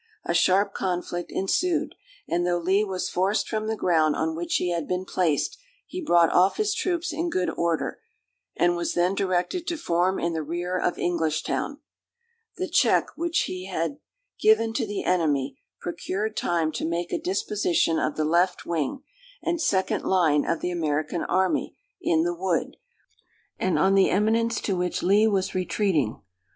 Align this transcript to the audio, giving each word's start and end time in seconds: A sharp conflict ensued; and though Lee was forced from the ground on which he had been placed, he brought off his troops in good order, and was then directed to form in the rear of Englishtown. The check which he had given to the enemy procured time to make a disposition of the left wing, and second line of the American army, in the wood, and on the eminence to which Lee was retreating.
A 0.25 0.33
sharp 0.33 0.73
conflict 0.73 1.31
ensued; 1.31 1.93
and 2.27 2.43
though 2.43 2.57
Lee 2.57 2.83
was 2.83 3.07
forced 3.07 3.47
from 3.47 3.67
the 3.67 3.75
ground 3.75 4.15
on 4.15 4.35
which 4.35 4.55
he 4.55 4.71
had 4.71 4.87
been 4.87 5.05
placed, 5.05 5.59
he 5.85 6.01
brought 6.03 6.31
off 6.31 6.57
his 6.57 6.73
troops 6.73 7.13
in 7.13 7.29
good 7.29 7.51
order, 7.51 7.99
and 8.57 8.75
was 8.75 8.95
then 8.95 9.13
directed 9.13 9.67
to 9.67 9.77
form 9.77 10.17
in 10.17 10.33
the 10.33 10.41
rear 10.41 10.75
of 10.75 10.95
Englishtown. 10.95 11.81
The 12.57 12.67
check 12.67 13.15
which 13.15 13.41
he 13.41 13.65
had 13.67 13.99
given 14.39 14.73
to 14.73 14.87
the 14.87 15.03
enemy 15.03 15.59
procured 15.79 16.35
time 16.35 16.71
to 16.71 16.83
make 16.89 17.13
a 17.13 17.21
disposition 17.21 17.99
of 17.99 18.15
the 18.15 18.25
left 18.25 18.65
wing, 18.65 19.03
and 19.43 19.61
second 19.61 20.03
line 20.03 20.45
of 20.45 20.61
the 20.61 20.71
American 20.71 21.21
army, 21.21 21.77
in 22.01 22.23
the 22.23 22.33
wood, 22.33 22.75
and 23.59 23.77
on 23.77 23.93
the 23.93 24.09
eminence 24.09 24.61
to 24.61 24.75
which 24.75 25.03
Lee 25.03 25.27
was 25.27 25.53
retreating. 25.53 26.19